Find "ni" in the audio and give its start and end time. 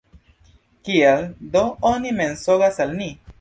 3.03-3.11